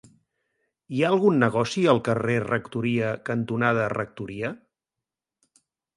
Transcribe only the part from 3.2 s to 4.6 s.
cantonada Rectoria?